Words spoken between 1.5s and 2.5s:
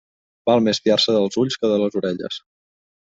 que de les orelles.